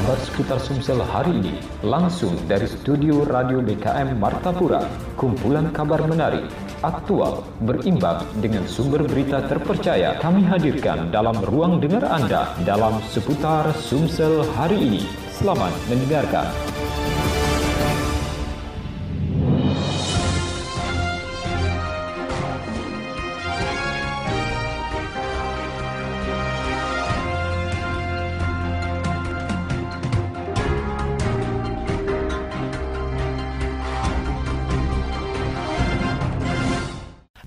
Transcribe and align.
kabar 0.00 0.16
seputar 0.24 0.56
Sumsel 0.64 0.96
hari 1.04 1.44
ini 1.44 1.60
langsung 1.84 2.32
dari 2.48 2.64
studio 2.64 3.20
Radio 3.28 3.60
BKM 3.60 4.16
Martapura. 4.16 4.80
Kumpulan 5.12 5.68
kabar 5.76 6.00
menarik, 6.08 6.48
aktual, 6.80 7.44
berimbang 7.68 8.24
dengan 8.40 8.64
sumber 8.64 9.04
berita 9.04 9.44
terpercaya 9.44 10.16
kami 10.16 10.40
hadirkan 10.48 11.12
dalam 11.12 11.36
ruang 11.44 11.84
dengar 11.84 12.08
Anda 12.08 12.48
dalam 12.64 13.04
seputar 13.12 13.76
Sumsel 13.76 14.40
hari 14.56 14.80
ini. 14.80 15.02
Selamat 15.36 15.76
mendengarkan. 15.92 16.48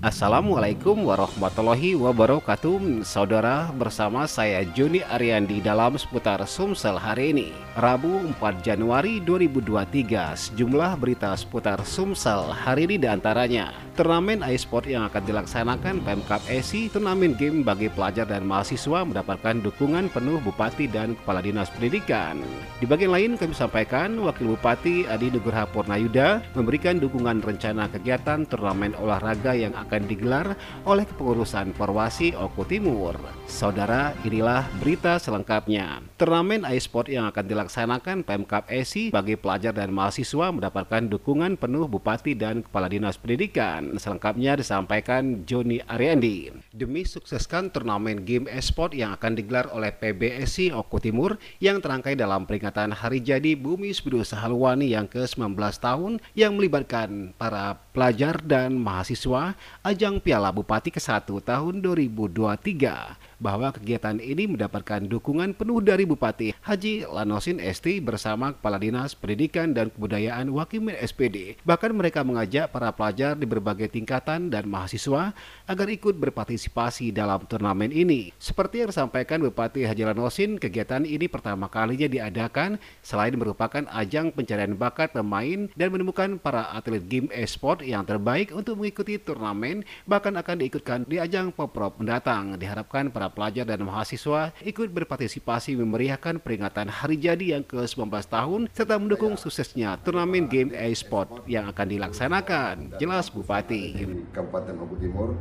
Assalamualaikum 0.04 1.08
warahmatullahi 1.08 1.96
wabarakatuh. 1.96 3.08
Saudara 3.08 3.72
bersama 3.72 4.28
saya 4.28 4.68
Joni 4.76 5.00
Ariandi 5.00 5.64
dalam 5.64 5.96
seputar 5.96 6.44
Sumsel 6.44 7.00
hari 7.00 7.32
ini 7.32 7.56
Rabu 7.80 8.12
4 8.36 8.60
Januari 8.60 9.24
2023 9.24 10.36
Sejumlah 10.36 11.00
berita 11.00 11.32
seputar 11.40 11.80
Sumsel 11.88 12.52
hari 12.52 12.84
ini 12.84 13.00
di 13.00 13.08
antaranya 13.08 13.72
Turnamen 13.94 14.42
iSport 14.42 14.90
yang 14.90 15.06
akan 15.06 15.22
dilaksanakan 15.22 16.02
Pemkap 16.02 16.42
ESI 16.50 16.90
Turnamen 16.90 17.38
game 17.38 17.62
bagi 17.62 17.94
pelajar 17.94 18.26
dan 18.26 18.42
mahasiswa 18.42 19.06
mendapatkan 19.06 19.62
dukungan 19.62 20.10
penuh 20.10 20.42
Bupati 20.42 20.90
dan 20.90 21.14
Kepala 21.14 21.46
Dinas 21.46 21.70
Pendidikan 21.70 22.42
Di 22.82 22.90
bagian 22.90 23.14
lain 23.14 23.38
kami 23.38 23.54
sampaikan 23.54 24.18
Wakil 24.18 24.58
Bupati 24.58 25.06
Adi 25.06 25.30
Nugraha 25.30 25.70
Purnayuda 25.70 26.42
memberikan 26.58 26.98
dukungan 26.98 27.46
rencana 27.46 27.86
kegiatan 27.86 28.50
turnamen 28.50 28.98
olahraga 28.98 29.54
yang 29.54 29.78
akan 29.78 30.10
digelar 30.10 30.58
oleh 30.90 31.06
kepengurusan 31.06 31.78
Perwasi 31.78 32.34
Oku 32.34 32.66
Timur. 32.66 33.14
Saudara, 33.46 34.18
inilah 34.26 34.66
berita 34.82 35.22
selengkapnya. 35.22 36.02
Turnamen 36.18 36.66
iSport 36.66 37.14
yang 37.14 37.30
akan 37.30 37.46
dilaksanakan 37.46 38.26
Pemkap 38.26 38.66
ESI 38.74 39.14
bagi 39.14 39.38
pelajar 39.38 39.78
dan 39.78 39.94
mahasiswa 39.94 40.50
mendapatkan 40.50 41.06
dukungan 41.14 41.62
penuh 41.62 41.86
Bupati 41.86 42.34
dan 42.34 42.66
Kepala 42.66 42.90
Dinas 42.90 43.22
Pendidikan. 43.22 43.83
Selengkapnya 44.00 44.56
disampaikan 44.56 45.44
Joni 45.44 45.84
Ariandi. 45.84 46.54
Demi 46.72 47.04
sukseskan 47.04 47.74
turnamen 47.74 48.24
game 48.24 48.48
e-sport 48.48 48.96
yang 48.96 49.16
akan 49.18 49.36
digelar 49.36 49.68
oleh 49.76 49.92
PBSI 49.92 50.72
Oku 50.72 51.04
Timur 51.04 51.36
yang 51.60 51.84
terangkai 51.84 52.16
dalam 52.16 52.48
peringatan 52.48 52.96
Hari 52.96 53.20
Jadi 53.20 53.58
Bumi 53.58 53.92
Sebiru 53.92 54.22
Sahalwani 54.22 54.94
yang 54.94 55.10
ke-19 55.10 55.58
tahun 55.80 56.24
yang 56.38 56.56
melibatkan 56.56 57.34
para 57.36 57.82
pelajar 57.92 58.40
dan 58.46 58.78
mahasiswa 58.78 59.58
ajang 59.82 60.22
Piala 60.22 60.54
Bupati 60.54 60.94
ke-1 60.94 61.26
tahun 61.44 61.74
2023 61.84 63.34
bahwa 63.44 63.74
kegiatan 63.74 64.24
ini 64.24 64.46
mendapatkan 64.46 65.04
dukungan 65.04 65.58
penuh 65.58 65.84
dari 65.84 66.06
Bupati 66.06 66.54
Haji 66.64 67.10
Lanosin 67.10 67.58
Esti 67.60 68.00
bersama 68.00 68.54
Kepala 68.54 68.78
Dinas 68.78 69.18
Pendidikan 69.18 69.74
dan 69.74 69.90
Kebudayaan 69.90 70.48
Wakimin 70.54 70.96
SPD. 70.96 71.60
Bahkan 71.66 71.92
mereka 71.92 72.22
mengajak 72.22 72.70
para 72.70 72.94
pelajar 72.94 73.34
di 73.34 73.44
berbagai 73.50 73.73
tingkatan 73.76 74.54
dan 74.54 74.70
mahasiswa 74.70 75.34
agar 75.66 75.88
ikut 75.90 76.16
berpartisipasi 76.20 77.10
dalam 77.10 77.44
turnamen 77.50 77.90
ini. 77.90 78.30
Seperti 78.38 78.84
yang 78.84 78.90
disampaikan 78.94 79.42
Bupati 79.42 79.88
Haji 79.88 80.04
Lanosin, 80.06 80.62
kegiatan 80.62 81.08
ini 81.08 81.26
pertama 81.26 81.72
kalinya 81.72 82.06
diadakan 82.06 82.78
selain 83.02 83.34
merupakan 83.34 83.84
ajang 83.90 84.30
pencarian 84.36 84.78
bakat 84.78 85.16
pemain 85.16 85.72
dan 85.74 85.90
menemukan 85.90 86.38
para 86.38 86.70
atlet 86.76 87.02
game 87.08 87.32
e-sport 87.34 87.82
yang 87.82 88.06
terbaik 88.06 88.54
untuk 88.54 88.78
mengikuti 88.78 89.18
turnamen, 89.18 89.82
bahkan 90.06 90.36
akan 90.38 90.62
diikutkan 90.62 91.08
di 91.10 91.18
ajang 91.18 91.50
Poprov 91.50 91.98
mendatang. 91.98 92.60
Diharapkan 92.60 93.10
para 93.10 93.32
pelajar 93.32 93.66
dan 93.66 93.82
mahasiswa 93.88 94.52
ikut 94.62 94.92
berpartisipasi 94.92 95.80
memeriahkan 95.80 96.44
peringatan 96.44 96.92
hari 96.92 97.18
jadi 97.18 97.58
yang 97.58 97.64
ke-19 97.64 98.12
tahun 98.28 98.62
serta 98.76 99.00
mendukung 99.00 99.40
suksesnya 99.40 99.98
turnamen 100.04 100.46
game 100.52 100.76
e-sport 100.76 101.48
yang 101.48 101.72
akan 101.72 101.88
dilaksanakan. 101.88 102.76
Jelas 103.00 103.32
Bupati. 103.32 103.63
Kabupaten 103.64 104.76
Oku 104.84 105.00
Timur 105.00 105.40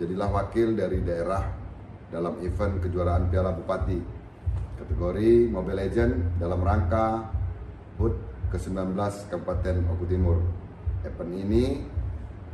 jadilah 0.00 0.32
wakil 0.32 0.72
dari 0.72 1.04
daerah 1.04 1.44
dalam 2.08 2.40
event 2.40 2.80
kejuaraan 2.80 3.28
Piala 3.28 3.52
Bupati 3.52 4.00
kategori 4.80 5.52
Mobile 5.52 5.76
Legend 5.76 6.40
dalam 6.40 6.64
rangka 6.64 7.28
HUT 8.00 8.16
ke-19 8.48 8.96
Kabupaten 9.28 9.76
Oku 9.92 10.04
Timur. 10.08 10.40
Event 11.04 11.32
ini 11.36 11.84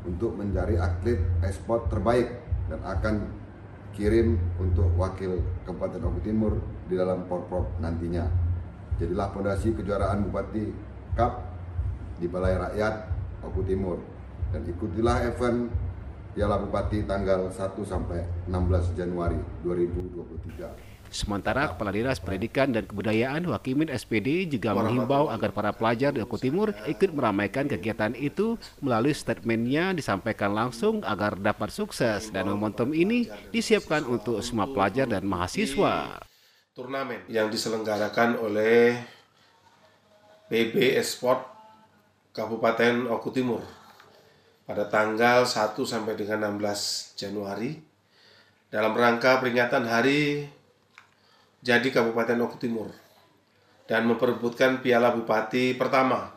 untuk 0.02 0.34
mencari 0.34 0.74
atlet 0.74 1.22
e-sport 1.46 1.86
terbaik 1.86 2.26
dan 2.66 2.82
akan 2.82 3.14
kirim 3.94 4.34
untuk 4.58 4.90
wakil 4.98 5.38
Kabupaten 5.62 6.02
Oku 6.02 6.18
Timur 6.26 6.58
di 6.90 6.98
dalam 6.98 7.30
Porprov 7.30 7.78
nantinya. 7.78 8.26
Jadilah 8.98 9.30
fondasi 9.30 9.70
kejuaraan 9.70 10.26
Bupati 10.26 10.66
Cup 11.14 11.46
di 12.18 12.26
Balai 12.26 12.58
Rakyat 12.58 12.94
Oku 13.46 13.62
Timur 13.62 14.15
dan 14.54 14.62
ikutilah 14.66 15.26
event 15.26 15.70
Piala 16.36 16.60
Bupati 16.60 17.00
tanggal 17.08 17.48
1 17.48 17.56
sampai 17.80 18.20
16 18.44 18.92
Januari 18.92 19.40
2023. 19.64 20.96
Sementara 21.08 21.72
Kepala 21.72 21.94
Dinas 21.96 22.20
Pendidikan 22.20 22.68
dan 22.76 22.84
Kebudayaan 22.84 23.46
Wakimin 23.48 23.88
SPD 23.88 24.44
juga 24.44 24.76
menghimbau 24.76 25.32
agar 25.32 25.54
para 25.54 25.72
pelajar 25.72 26.12
di 26.12 26.20
Oku 26.20 26.36
Timur 26.36 26.76
ikut 26.84 27.14
meramaikan 27.14 27.64
kegiatan 27.70 28.12
itu 28.12 28.60
melalui 28.84 29.16
statementnya 29.16 29.96
disampaikan 29.96 30.52
langsung 30.52 31.00
agar 31.06 31.40
dapat 31.40 31.72
sukses 31.72 32.28
dan 32.28 32.52
momentum 32.52 32.92
ini 32.92 33.32
disiapkan 33.48 34.04
untuk 34.04 34.44
semua 34.44 34.68
pelajar 34.68 35.08
dan 35.08 35.24
mahasiswa. 35.24 36.20
Turnamen 36.76 37.24
yang 37.32 37.48
diselenggarakan 37.48 38.36
oleh 38.36 39.00
PB 40.52 41.00
Esport 41.00 41.48
Kabupaten 42.36 43.08
Oku 43.08 43.32
Timur 43.32 43.85
pada 44.66 44.90
tanggal 44.90 45.46
1 45.46 45.78
sampai 45.78 46.18
dengan 46.18 46.58
16 46.58 47.14
Januari 47.14 47.78
dalam 48.68 48.92
rangka 48.92 49.38
peringatan 49.38 49.86
Hari 49.86 50.50
jadi 51.62 51.88
Kabupaten 51.88 52.36
Oku 52.42 52.58
Timur 52.58 52.90
dan 53.86 54.04
memperebutkan 54.10 54.82
Piala 54.82 55.14
Bupati 55.14 55.78
pertama 55.78 56.34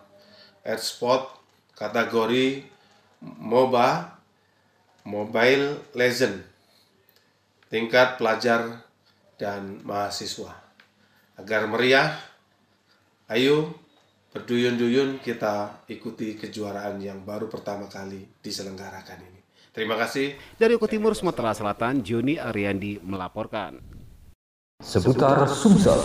Airsport 0.62 1.42
kategori 1.74 2.64
MOBA 3.26 3.90
Mobile 5.10 5.90
Legend 5.98 6.46
tingkat 7.70 8.18
pelajar 8.18 8.86
dan 9.40 9.80
mahasiswa. 9.86 10.52
Agar 11.40 11.70
meriah, 11.72 12.20
ayo 13.32 13.72
berduyun-duyun 14.30 15.22
kita 15.26 15.86
ikuti 15.90 16.38
kejuaraan 16.38 17.02
yang 17.02 17.26
baru 17.26 17.50
pertama 17.50 17.90
kali 17.90 18.42
diselenggarakan 18.42 19.20
ini. 19.26 19.40
Terima 19.74 19.98
kasih. 19.98 20.38
Dari 20.58 20.74
Oku 20.78 20.90
Timur, 20.90 21.14
Sumatera 21.14 21.54
Selatan, 21.54 22.02
Joni 22.02 22.38
Ariandi 22.42 23.02
melaporkan. 23.02 23.78
Seputar 24.82 25.46
Sumsel. 25.50 26.02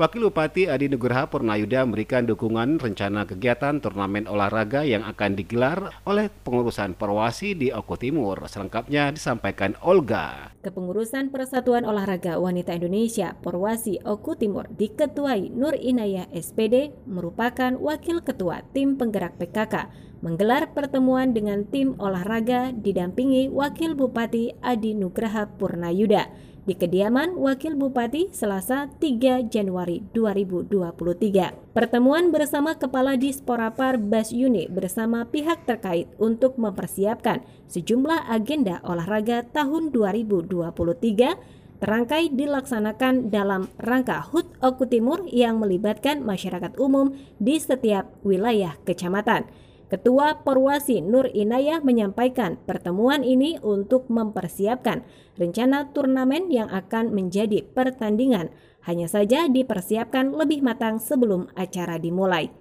Wakil 0.00 0.32
Bupati 0.32 0.64
Adi 0.64 0.88
Nugraha 0.88 1.28
Purnayuda 1.28 1.84
memberikan 1.84 2.24
dukungan 2.24 2.80
rencana 2.80 3.28
kegiatan 3.28 3.84
turnamen 3.84 4.24
olahraga 4.24 4.80
yang 4.80 5.04
akan 5.04 5.36
digelar 5.36 5.92
oleh 6.08 6.32
pengurusan 6.40 6.96
Perwasi 6.96 7.52
di 7.52 7.68
Oku 7.68 8.00
Timur. 8.00 8.40
Selengkapnya 8.48 9.12
disampaikan 9.12 9.76
Olga. 9.84 10.56
Kepengurusan 10.64 11.28
Persatuan 11.28 11.84
Olahraga 11.84 12.40
Wanita 12.40 12.80
Indonesia 12.80 13.36
Perwasi 13.44 14.00
Oku 14.00 14.40
Timur 14.40 14.72
diketuai 14.72 15.52
Nur 15.52 15.76
Inayah 15.76 16.32
SPD 16.32 16.96
merupakan 17.04 17.76
wakil 17.76 18.24
ketua 18.24 18.64
tim 18.72 18.96
penggerak 18.96 19.36
PKK 19.36 19.92
menggelar 20.24 20.72
pertemuan 20.72 21.36
dengan 21.36 21.68
tim 21.68 21.96
olahraga 22.00 22.72
didampingi 22.72 23.52
Wakil 23.52 23.92
Bupati 23.92 24.56
Adi 24.64 24.96
Nugraha 24.96 25.44
Purnayuda 25.60 26.49
di 26.68 26.76
kediaman 26.76 27.36
Wakil 27.38 27.76
Bupati 27.76 28.28
Selasa 28.32 28.92
3 29.00 29.48
Januari 29.48 30.04
2023. 30.12 31.72
Pertemuan 31.72 32.28
bersama 32.28 32.76
Kepala 32.76 33.16
Disporapar 33.16 33.96
Bas 33.96 34.34
Yuni 34.34 34.68
bersama 34.68 35.24
pihak 35.24 35.64
terkait 35.64 36.10
untuk 36.20 36.60
mempersiapkan 36.60 37.40
sejumlah 37.70 38.28
agenda 38.28 38.84
olahraga 38.84 39.46
tahun 39.48 39.94
2023 39.94 41.60
terangkai 41.80 42.36
dilaksanakan 42.36 43.32
dalam 43.32 43.72
rangka 43.80 44.20
HUT 44.20 44.60
Oku 44.60 44.84
Timur 44.84 45.24
yang 45.32 45.56
melibatkan 45.58 46.20
masyarakat 46.20 46.76
umum 46.76 47.16
di 47.40 47.56
setiap 47.56 48.12
wilayah 48.20 48.76
kecamatan. 48.84 49.48
Ketua 49.90 50.46
Perwasi 50.46 51.02
Nur 51.02 51.26
Inayah 51.34 51.82
menyampaikan 51.82 52.62
pertemuan 52.62 53.26
ini 53.26 53.58
untuk 53.58 54.06
mempersiapkan 54.06 55.02
rencana 55.34 55.90
turnamen 55.90 56.46
yang 56.46 56.70
akan 56.70 57.10
menjadi 57.10 57.66
pertandingan, 57.74 58.54
hanya 58.86 59.10
saja 59.10 59.50
dipersiapkan 59.50 60.30
lebih 60.30 60.62
matang 60.62 61.02
sebelum 61.02 61.50
acara 61.58 61.98
dimulai. 61.98 62.54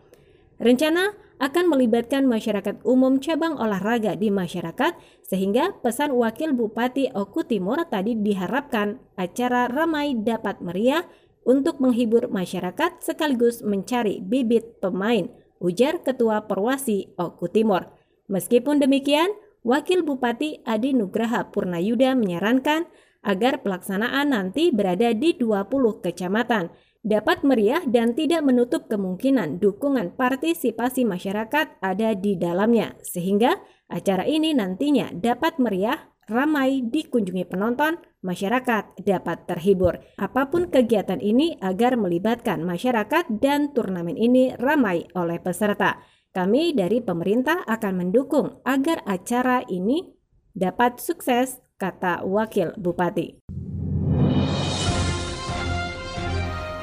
Rencana 0.57 1.13
akan 1.37 1.71
melibatkan 1.71 2.25
masyarakat 2.25 2.81
umum 2.81 3.21
cabang 3.21 3.55
olahraga 3.61 4.17
di 4.17 4.33
masyarakat 4.33 4.97
sehingga 5.21 5.77
pesan 5.85 6.11
Wakil 6.11 6.57
Bupati 6.57 7.13
Oku 7.13 7.45
Timur 7.45 7.79
tadi 7.87 8.17
diharapkan 8.17 8.97
acara 9.15 9.69
ramai 9.69 10.17
dapat 10.17 10.59
meriah 10.65 11.05
untuk 11.47 11.77
menghibur 11.77 12.27
masyarakat 12.27 12.99
sekaligus 12.99 13.63
mencari 13.63 14.19
bibit 14.19 14.81
pemain 14.83 15.31
ujar 15.59 16.01
Ketua 16.03 16.47
Perwasi 16.47 17.15
Oku 17.15 17.47
Timur. 17.51 17.91
Meskipun 18.31 18.79
demikian, 18.79 19.31
Wakil 19.63 20.07
Bupati 20.07 20.63
Adi 20.63 20.95
Nugraha 20.95 21.51
Purnayuda 21.51 22.15
menyarankan 22.15 22.87
agar 23.19 23.59
pelaksanaan 23.59 24.31
nanti 24.31 24.71
berada 24.71 25.11
di 25.11 25.35
20 25.35 25.99
kecamatan, 25.99 26.71
dapat 27.03 27.43
meriah 27.43 27.83
dan 27.83 28.15
tidak 28.15 28.43
menutup 28.43 28.87
kemungkinan 28.87 29.59
dukungan 29.59 30.15
partisipasi 30.15 31.03
masyarakat 31.03 31.79
ada 31.83 32.09
di 32.15 32.39
dalamnya, 32.39 32.95
sehingga 33.03 33.59
acara 33.91 34.23
ini 34.23 34.55
nantinya 34.55 35.11
dapat 35.11 35.59
meriah 35.59 35.99
ramai 36.29 36.85
dikunjungi 36.85 37.49
penonton, 37.49 37.97
masyarakat 38.21 39.01
dapat 39.01 39.49
terhibur. 39.49 39.99
Apa 40.15 40.47
pun 40.47 40.69
kegiatan 40.69 41.19
ini 41.19 41.57
agar 41.59 41.97
melibatkan 41.97 42.61
masyarakat 42.63 43.41
dan 43.41 43.73
turnamen 43.75 44.15
ini 44.15 44.53
ramai 44.55 45.09
oleh 45.17 45.41
peserta. 45.41 45.99
Kami 46.29 46.77
dari 46.77 47.01
pemerintah 47.01 47.65
akan 47.65 47.93
mendukung 48.05 48.61
agar 48.61 49.01
acara 49.09 49.65
ini 49.65 50.05
dapat 50.53 51.01
sukses, 51.01 51.57
kata 51.81 52.21
Wakil 52.21 52.77
Bupati. 52.77 53.58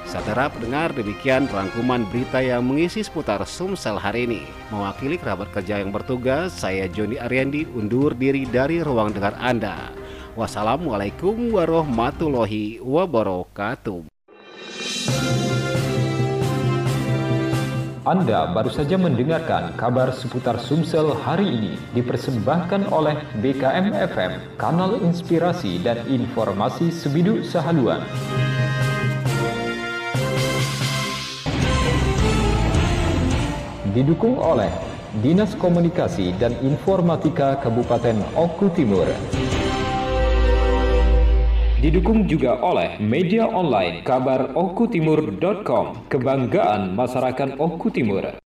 Saudara 0.06 0.47
pendengar, 0.47 0.94
demikian 0.94 1.50
rangkuman 1.50 2.06
berita 2.06 2.38
yang 2.38 2.62
mengisi 2.62 3.03
seputar 3.03 3.43
Sumsel 3.43 3.99
hari 3.99 4.31
ini. 4.31 4.47
Mewakili 4.70 5.19
kerabat 5.19 5.50
kerja 5.50 5.82
yang 5.82 5.91
bertugas, 5.91 6.55
saya 6.55 6.87
Joni 6.87 7.19
Ariandi 7.19 7.67
undur 7.75 8.14
diri 8.14 8.47
dari 8.47 8.87
ruang 8.87 9.11
dengar 9.11 9.35
Anda. 9.43 9.91
Wassalamualaikum 10.38 11.50
warahmatullahi 11.50 12.79
wabarakatuh. 12.87 14.06
Anda 18.06 18.55
baru 18.55 18.70
saja 18.70 18.94
mendengarkan 18.94 19.75
kabar 19.75 20.14
seputar 20.14 20.62
Sumsel 20.62 21.19
hari 21.19 21.50
ini 21.50 21.75
dipersembahkan 21.99 22.94
oleh 22.94 23.19
BKM 23.43 23.91
FM, 23.91 24.55
kanal 24.55 25.02
inspirasi 25.02 25.82
dan 25.82 26.06
informasi 26.06 26.94
Sebiduk 26.94 27.43
Sahaluan. 27.43 28.06
Didukung 33.97 34.37
oleh 34.37 34.69
Dinas 35.25 35.57
Komunikasi 35.57 36.37
dan 36.37 36.53
Informatika 36.61 37.57
Kabupaten 37.57 38.21
Oku 38.37 38.69
Timur. 38.77 39.09
Didukung 41.81 42.29
juga 42.29 42.61
oleh 42.61 43.01
media 43.01 43.49
online 43.49 44.05
kabar 44.05 44.53
okutimur.com, 44.53 46.13
kebanggaan 46.13 46.93
masyarakat 46.93 47.57
Oku 47.57 47.89
Timur. 47.89 48.29